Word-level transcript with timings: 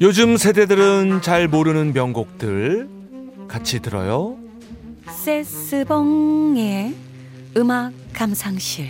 요즘 0.00 0.36
세대들은 0.36 1.22
잘 1.22 1.46
모르는 1.48 1.92
명곡들 1.92 2.88
같이 3.46 3.80
들어요. 3.80 4.36
세스봉의 5.24 6.94
음악 7.56 7.92
감상실 8.12 8.86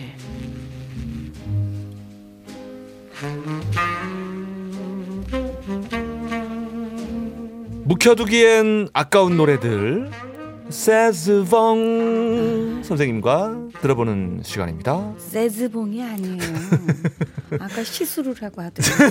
묵혀두기엔 7.85 8.89
아까운 8.93 9.37
노래들 9.37 10.11
세즈봉 10.71 11.75
선생님과 12.83 13.64
들어보는 13.85 14.41
시간입니다. 14.43 15.13
세즈봉이 15.19 16.03
아니에요 16.03 16.39
아까 17.61 17.85
시스루라고 17.85 18.63
하더라고요 18.63 19.11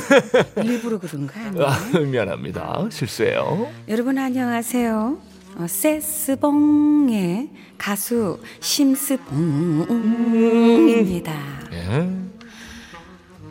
일부러 0.66 0.97
그런 0.97 1.27
거 1.27 1.39
아니에요 1.39 1.67
아, 1.67 1.77
미안합니다. 1.99 2.88
실수예요. 2.89 3.69
여러분 3.88 4.17
안녕하세요. 4.17 5.19
어, 5.57 5.67
세스봉의 5.67 7.51
가수 7.77 8.39
심스봉입니다. 8.61 9.99
예. 11.73 12.09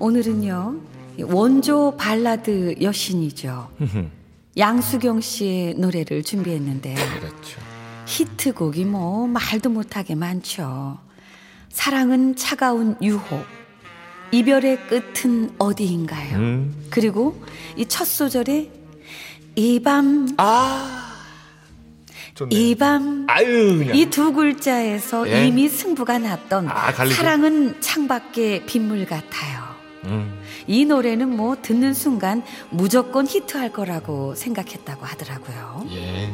오늘은요 0.00 0.80
원조 1.26 1.96
발라드 1.96 2.78
여신이죠 2.82 3.70
양수경 4.56 5.20
씨의 5.20 5.74
노래를 5.74 6.24
준비했는데요. 6.24 6.96
그렇죠. 6.96 7.60
히트곡이 8.08 8.86
뭐 8.86 9.28
말도 9.28 9.70
못하게 9.70 10.16
많죠. 10.16 10.98
사랑은 11.72 12.36
차가운 12.36 12.96
유혹, 13.02 13.44
이별의 14.30 14.78
끝은 14.88 15.54
어디인가요? 15.58 16.36
음. 16.38 16.86
그리고 16.90 17.42
이 17.76 17.84
첫 17.86 18.04
소절에 18.06 18.70
이밤 19.56 20.28
아. 20.38 20.98
이밤. 22.50 23.26
이 23.94 24.06
두 24.06 24.32
글자에서 24.32 25.28
예. 25.28 25.46
이미 25.46 25.68
승부가 25.68 26.18
났던 26.18 26.68
아. 26.68 26.92
사랑은 26.92 27.80
창밖의 27.80 28.64
빗물 28.66 29.04
같아요. 29.06 29.62
음. 30.04 30.38
이 30.66 30.84
노래는 30.84 31.36
뭐 31.36 31.56
듣는 31.60 31.92
순간 31.94 32.42
무조건 32.70 33.26
히트할 33.26 33.72
거라고 33.72 34.34
생각했다고 34.34 35.04
하더라고요. 35.04 35.86
예. 35.92 36.32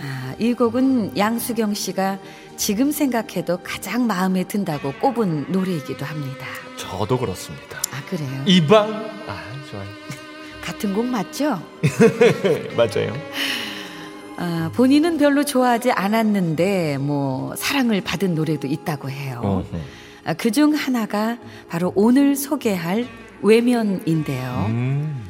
아, 0.00 0.34
이 0.38 0.54
곡은 0.54 1.16
양수경 1.16 1.74
씨가 1.74 2.18
지금 2.56 2.92
생각해도 2.92 3.58
가장 3.62 4.06
마음에 4.06 4.44
든다고 4.44 4.92
꼽은 5.00 5.46
노래이기도 5.48 6.04
합니다. 6.04 6.46
저도 6.76 7.18
그렇습니다. 7.18 7.78
아, 7.92 8.02
그래요? 8.08 8.42
이방. 8.46 8.90
아 9.26 9.42
좋아요. 9.70 9.88
같은 10.62 10.94
곡 10.94 11.06
맞죠? 11.06 11.60
맞아요. 12.76 13.12
아, 14.36 14.70
본인은 14.74 15.18
별로 15.18 15.44
좋아하지 15.44 15.90
않았는데 15.92 16.98
뭐 16.98 17.56
사랑을 17.56 18.00
받은 18.00 18.34
노래도 18.36 18.68
있다고 18.68 19.10
해요. 19.10 19.64
아, 20.24 20.34
그중 20.34 20.74
하나가 20.74 21.38
바로 21.68 21.92
오늘 21.96 22.36
소개할 22.36 23.08
외면인데요. 23.42 24.66
음. 24.68 25.24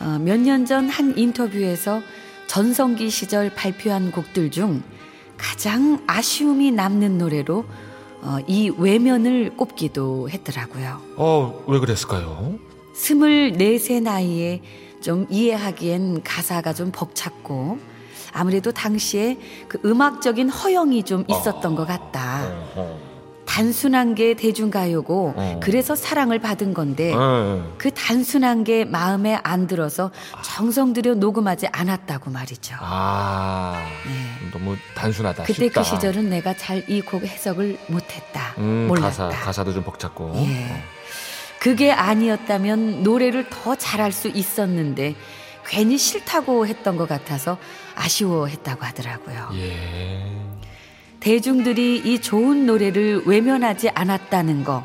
어, 0.00 0.18
몇년 0.20 0.64
전 0.66 0.88
한 0.88 1.16
인터뷰에서 1.16 2.00
전성기 2.46 3.10
시절 3.10 3.54
발표한 3.54 4.10
곡들 4.12 4.50
중 4.50 4.82
가장 5.36 6.02
아쉬움이 6.06 6.70
남는 6.72 7.18
노래로 7.18 7.64
어, 8.22 8.38
이 8.46 8.70
외면을 8.70 9.56
꼽기도 9.56 10.30
했더라고요. 10.30 11.00
어, 11.16 11.64
왜 11.66 11.78
그랬을까요? 11.78 12.58
스물네세 12.94 14.00
나이에 14.00 14.62
좀 15.02 15.26
이해하기엔 15.28 16.22
가사가 16.22 16.72
좀 16.72 16.90
벅찼고 16.90 17.78
아무래도 18.32 18.72
당시에 18.72 19.38
그 19.68 19.78
음악적인 19.84 20.48
허영이 20.48 21.02
좀 21.02 21.24
있었던 21.28 21.74
것 21.74 21.86
같다. 21.86 22.46
어허. 22.74 23.03
단순한 23.54 24.16
게 24.16 24.34
대중가요고 24.34 25.34
어. 25.36 25.60
그래서 25.62 25.94
사랑을 25.94 26.40
받은 26.40 26.74
건데 26.74 27.12
어. 27.14 27.72
그 27.78 27.92
단순한 27.92 28.64
게 28.64 28.84
마음에 28.84 29.38
안 29.44 29.68
들어서 29.68 30.10
정성 30.42 30.92
들여 30.92 31.14
녹음하지 31.14 31.68
않았다고 31.70 32.30
말이죠. 32.32 32.74
아, 32.80 33.80
네. 34.06 34.50
너무 34.50 34.76
단순하다. 34.96 35.44
그때 35.44 35.66
쉽다. 35.66 35.82
그 35.82 35.86
시절은 35.86 36.30
내가 36.30 36.52
잘 36.54 36.84
이 36.88 37.00
곡 37.00 37.22
해석을 37.22 37.78
못했다. 37.86 38.54
음, 38.58 38.86
몰랐다. 38.88 39.28
가사 39.28 39.44
가사도 39.44 39.72
좀 39.72 39.84
벅찼고. 39.84 40.32
예. 40.36 40.82
그게 41.60 41.92
아니었다면 41.92 43.04
노래를 43.04 43.48
더 43.50 43.76
잘할 43.76 44.10
수 44.10 44.26
있었는데 44.28 45.14
괜히 45.66 45.96
싫다고 45.96 46.66
했던 46.66 46.96
것 46.96 47.08
같아서 47.08 47.56
아쉬워했다고 47.94 48.84
하더라고요. 48.84 49.48
예. 49.54 50.43
대중들이 51.24 51.96
이 52.04 52.20
좋은 52.20 52.66
노래를 52.66 53.22
외면하지 53.24 53.88
않았다는 53.88 54.62
거. 54.62 54.84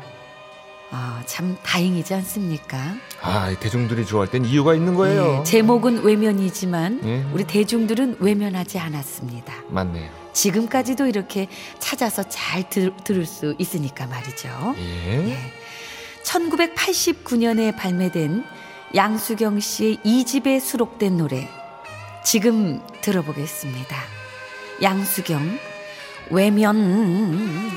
아, 0.90 1.22
참 1.26 1.58
다행이지 1.62 2.14
않습니까? 2.14 2.94
아, 3.20 3.54
대중들이 3.60 4.06
좋아할 4.06 4.30
땐 4.30 4.46
이유가 4.46 4.74
있는 4.74 4.94
거예요. 4.94 5.40
예, 5.40 5.44
제목은 5.44 6.02
외면이지만 6.02 7.00
예. 7.04 7.26
우리 7.34 7.44
대중들은 7.44 8.16
외면하지 8.20 8.78
않았습니다. 8.78 9.52
맞네요. 9.68 10.08
지금까지도 10.32 11.08
이렇게 11.08 11.46
찾아서 11.78 12.22
잘 12.30 12.66
들, 12.70 12.94
들을 13.04 13.26
수 13.26 13.54
있으니까 13.58 14.06
말이죠. 14.06 14.48
예. 14.78 15.32
예. 15.32 15.36
1989년에 16.24 17.76
발매된 17.76 18.44
양수경 18.94 19.60
씨의 19.60 19.98
이집에 20.04 20.58
수록된 20.58 21.18
노래 21.18 21.50
지금 22.24 22.80
들어보겠습니다. 23.02 23.94
양수경 24.80 25.69
외면. 26.30 27.70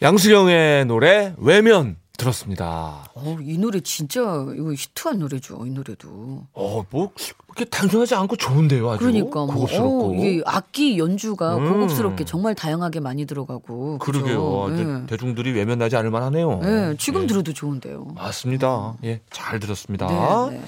양수경의 0.00 0.86
노래 0.86 1.34
외면 1.38 1.96
들었습니다. 2.18 3.04
어, 3.14 3.38
이 3.40 3.56
노래 3.56 3.80
진짜 3.80 4.20
이거 4.54 4.72
히트한 4.74 5.20
노래죠. 5.20 5.64
이 5.64 5.70
노래도. 5.70 6.42
어, 6.52 6.84
뭐 6.90 7.12
그렇게 7.46 7.64
단순하지 7.64 8.14
않고 8.16 8.36
좋은데요, 8.36 8.90
아주. 8.90 8.98
그러니까 8.98 9.46
뭐 9.46 9.54
고급스럽고. 9.54 10.10
어, 10.10 10.14
이게 10.14 10.42
악기 10.44 10.98
연주가 10.98 11.56
음. 11.56 11.72
고급스럽게 11.72 12.24
정말 12.26 12.54
다양하게 12.54 13.00
많이 13.00 13.24
들어가고? 13.24 13.98
그러게요. 13.98 14.66
아, 14.68 14.72
예. 14.72 14.76
대- 14.84 15.06
대중들이 15.06 15.52
외면하지 15.52 15.96
않을 15.96 16.10
만하네요. 16.10 16.60
예, 16.64 16.96
지금 16.98 17.22
예. 17.22 17.26
들어도 17.26 17.52
좋은데요. 17.54 18.08
맞습니다. 18.16 18.96
예, 19.04 19.22
잘 19.30 19.60
들었습니다. 19.60 20.06
네, 20.50 20.58
네. 20.58 20.64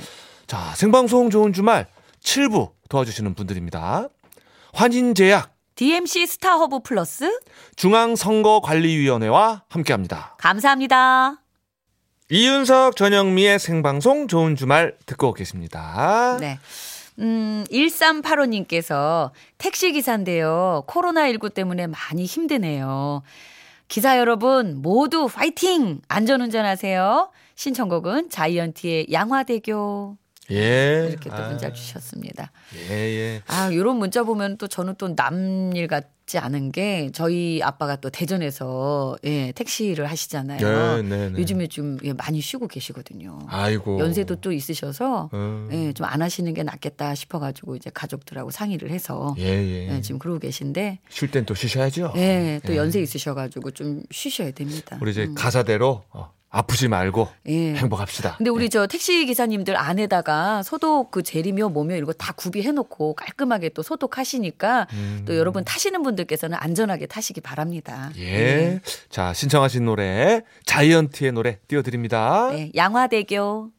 자, 0.46 0.72
생방송 0.76 1.30
좋은 1.30 1.52
주말 1.52 1.86
7부 2.22 2.70
도와주시는 2.88 3.34
분들입니다. 3.34 4.08
환인제약, 4.72 5.52
DMC 5.80 6.26
스타허브 6.26 6.80
플러스 6.80 7.40
중앙선거관리위원회와 7.76 9.62
함께합니다. 9.66 10.36
감사합니다. 10.36 11.40
이윤석 12.28 12.96
전영미의 12.96 13.58
생방송 13.58 14.28
좋은 14.28 14.56
주말 14.56 14.94
듣고 15.06 15.32
계십니다. 15.32 16.36
네. 16.38 16.58
음, 17.18 17.64
1385님께서 17.70 19.30
택시기사인데요. 19.56 20.84
코로나19 20.86 21.54
때문에 21.54 21.86
많이 21.86 22.26
힘드네요. 22.26 23.22
기사 23.88 24.18
여러분 24.18 24.82
모두 24.82 25.28
파이팅! 25.28 26.02
안전운전하세요. 26.08 27.30
신청곡은 27.54 28.28
자이언티의 28.28 29.06
양화대교. 29.10 30.18
예. 30.50 31.06
이렇게 31.10 31.30
또 31.30 31.36
문자 31.48 31.72
주셨습니다. 31.72 32.50
예, 32.88 32.94
예. 32.94 33.42
아, 33.46 33.72
요런 33.72 33.96
문자 33.96 34.22
보면 34.24 34.56
또 34.58 34.66
저는 34.68 34.94
또 34.98 35.14
남일 35.16 35.86
같지 35.88 36.38
않은 36.38 36.72
게 36.72 37.10
저희 37.12 37.60
아빠가 37.62 37.96
또 37.96 38.10
대전에서 38.10 39.16
예, 39.24 39.52
택시를 39.52 40.08
하시잖아요. 40.10 40.96
네, 40.96 41.02
네, 41.02 41.30
네. 41.30 41.38
요즘에 41.40 41.66
좀 41.68 41.98
예, 42.04 42.12
많이 42.12 42.40
쉬고 42.40 42.68
계시거든요. 42.68 43.38
아이고. 43.48 43.98
연세도 43.98 44.36
또 44.36 44.52
있으셔서 44.52 45.30
음. 45.34 45.68
예, 45.72 45.92
좀 45.92 46.06
안 46.10 46.22
하시는 46.22 46.52
게 46.54 46.62
낫겠다 46.64 47.14
싶어 47.14 47.38
가지고 47.38 47.76
이제 47.76 47.88
가족들하고 47.94 48.50
상의를 48.50 48.90
해서 48.90 49.34
예, 49.38 49.44
예. 49.44 49.94
예, 49.94 50.00
지금 50.00 50.18
그러고 50.18 50.40
계신데 50.40 50.98
쉴 51.08 51.30
땐 51.30 51.44
또 51.46 51.54
쉬셔야죠. 51.54 52.12
예, 52.16 52.60
또 52.66 52.72
예. 52.72 52.76
연세 52.78 53.00
있으셔 53.00 53.34
가지고 53.34 53.70
좀 53.70 54.02
쉬셔야 54.10 54.50
됩니다. 54.50 54.98
우리 55.00 55.12
이제 55.12 55.24
음. 55.24 55.34
가사대로 55.34 56.02
어, 56.10 56.32
아프지 56.52 56.88
말고 56.88 57.28
예. 57.46 57.74
행복합시다. 57.74 58.34
근데 58.36 58.50
우리 58.50 58.68
저 58.70 58.86
택시 58.88 59.24
기사님들 59.24 59.76
안에다가 59.76 60.62
소독 60.64 61.10
그 61.12 61.22
젤이며 61.22 61.68
뭐며 61.68 61.94
이런 61.94 62.06
거 62.06 62.12
다 62.12 62.32
구비해 62.32 62.72
놓고 62.72 63.14
깔끔하게 63.14 63.70
또 63.70 63.82
소독하시니까 63.82 64.86
음. 64.92 65.22
또 65.26 65.36
여러분 65.36 65.64
타시는 65.64 66.02
분들께서는 66.02 66.58
안전하게 66.60 67.06
타시기 67.06 67.40
바랍니다. 67.40 68.10
예. 68.18 68.80
자, 69.08 69.32
신청하신 69.32 69.84
노래 69.84 70.42
자이언티의 70.66 71.32
노래 71.32 71.58
띄워 71.68 71.82
드립니다. 71.82 72.50
네, 72.50 72.70
양화대교. 72.74 73.70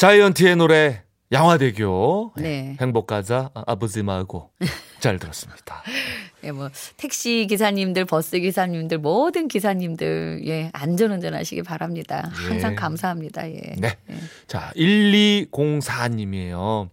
자이언티의 0.00 0.56
노래 0.56 1.02
양화대교. 1.30 2.32
네. 2.38 2.74
행복가자 2.80 3.50
아, 3.52 3.64
아버지 3.66 4.02
말고 4.02 4.50
잘 4.98 5.18
들었습니다. 5.18 5.82
예, 6.42 6.52
뭐 6.52 6.70
택시 6.96 7.46
기사님들, 7.46 8.06
버스 8.06 8.38
기사님들, 8.38 8.96
모든 8.96 9.46
기사님들 9.46 10.44
예, 10.46 10.70
안전운전 10.72 11.34
하시기 11.34 11.62
바랍니다. 11.64 12.30
항상 12.32 12.72
예. 12.72 12.74
감사합니다. 12.76 13.50
예. 13.50 13.76
네. 13.76 13.98
자, 14.46 14.72
1204 14.74 16.08
님이에요. 16.08 16.88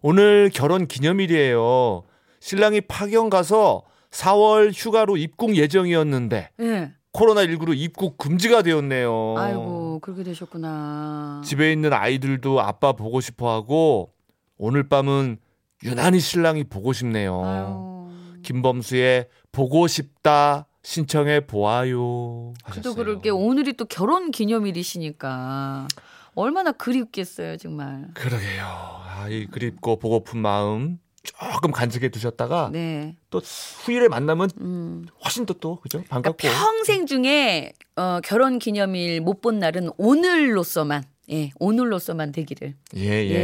오늘 0.00 0.48
결혼 0.54 0.86
기념일이에요. 0.86 2.04
신랑이 2.38 2.82
파견 2.82 3.30
가서 3.30 3.82
4월 4.12 4.70
휴가로 4.72 5.16
입국 5.16 5.56
예정이었는데 5.56 6.50
예. 6.60 6.92
코로나19로 7.14 7.76
입국 7.76 8.18
금지가 8.18 8.62
되었네요. 8.62 9.34
아이고, 9.38 10.00
그렇게 10.00 10.24
되셨구나. 10.24 11.42
집에 11.44 11.72
있는 11.72 11.92
아이들도 11.92 12.60
아빠 12.60 12.92
보고 12.92 13.20
싶어 13.20 13.54
하고 13.54 14.12
오늘 14.58 14.88
밤은 14.88 15.38
유난히 15.84 16.18
신랑이 16.18 16.64
보고 16.64 16.92
싶네요. 16.92 17.44
아유. 17.44 18.40
김범수의 18.42 19.28
보고 19.52 19.86
싶다 19.86 20.66
신청해 20.82 21.46
보아요. 21.46 22.52
하셨어요. 22.64 22.82
또 22.82 22.94
그렇게 22.94 23.30
오늘이 23.30 23.74
또 23.74 23.84
결혼 23.84 24.30
기념일이시니까 24.30 25.86
얼마나 26.34 26.72
그립겠어요, 26.72 27.56
정말. 27.58 28.08
그러게요. 28.14 28.64
아, 28.64 29.28
이 29.30 29.46
그립고 29.46 29.98
보고픈 29.98 30.40
마음 30.40 30.98
조금 31.24 31.72
간직해 31.72 32.10
두셨다가 32.10 32.70
네. 32.72 33.16
또 33.30 33.40
후일에 33.84 34.08
만나면 34.08 34.50
음. 34.60 35.06
훨씬 35.24 35.46
또또 35.46 35.80
그죠? 35.80 35.98
그러니까 35.98 36.14
반갑고. 36.14 36.48
평생 36.48 37.06
중에 37.06 37.72
어, 37.96 38.20
결혼 38.22 38.58
기념일 38.58 39.20
못 39.20 39.40
본 39.40 39.58
날은 39.58 39.90
오늘로서만 39.96 41.02
예, 41.30 41.50
오늘로서만 41.58 42.32
되기를. 42.32 42.74
예, 42.96 43.00
예. 43.02 43.30
예, 43.30 43.34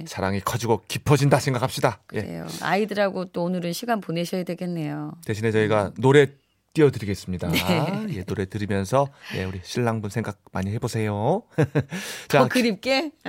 예. 0.00 0.04
사랑이 0.08 0.40
커지고 0.40 0.82
깊어진다 0.88 1.38
생각합시다. 1.38 2.00
예. 2.14 2.20
그래요. 2.20 2.46
아이들하고 2.60 3.26
또 3.26 3.44
오늘은 3.44 3.72
시간 3.72 4.00
보내셔야 4.00 4.42
되겠네요. 4.42 5.12
대신에 5.24 5.52
저희가 5.52 5.92
노래 5.98 6.26
띄워드리겠습니다. 6.74 7.48
네. 7.48 8.06
예, 8.10 8.22
노래 8.24 8.44
들으면서 8.46 9.08
예, 9.34 9.44
우리 9.44 9.60
신랑분 9.62 10.10
생각 10.10 10.38
많이 10.52 10.70
해보세요. 10.72 11.42
더 12.28 12.48
그립게, 12.48 13.10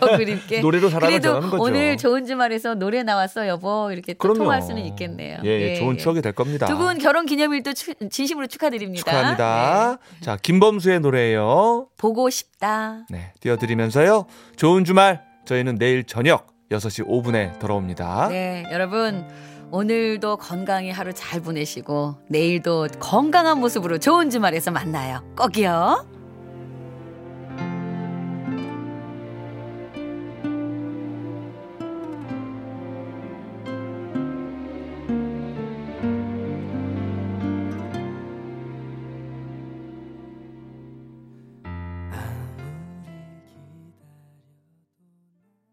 더 0.00 0.16
그립게. 0.16 0.60
노래로 0.60 0.90
사랑을 0.90 1.20
전하는 1.20 1.50
거죠. 1.50 1.62
오늘 1.62 1.96
좋은 1.96 2.26
주말에서 2.26 2.74
노래 2.74 3.02
나왔어 3.02 3.46
여보 3.48 3.90
이렇게. 3.92 4.14
통할 4.14 4.60
수는 4.62 4.84
있겠네요. 4.86 5.38
예, 5.44 5.48
예, 5.48 5.74
좋은 5.76 5.96
추억이 5.96 6.20
될 6.20 6.32
겁니다. 6.32 6.66
두 6.66 6.76
분 6.76 6.98
결혼 6.98 7.24
기념일도 7.26 7.72
추- 7.72 7.94
진심으로 8.10 8.46
축하드립니다. 8.46 9.04
축하합니다. 9.04 9.98
네. 10.00 10.20
자, 10.20 10.36
김범수의 10.36 11.00
노래예요. 11.00 11.88
보고 11.96 12.28
싶다. 12.30 13.06
네, 13.08 13.32
띄워드리면서요. 13.40 14.26
좋은 14.56 14.84
주말 14.84 15.22
저희는 15.46 15.76
내일 15.76 16.04
저녁 16.04 16.48
6시 16.70 17.06
5분에 17.06 17.58
돌아옵니다. 17.60 18.28
네, 18.28 18.64
여러분 18.72 19.24
오늘도 19.70 20.36
건강히 20.36 20.90
하루 20.90 21.12
잘 21.12 21.40
보내시고 21.40 22.16
내일도 22.28 22.88
건강한 23.00 23.58
모습으로 23.58 23.98
좋은 23.98 24.30
주말에서 24.30 24.70
만나요. 24.70 25.22
꼭이요. 25.36 26.15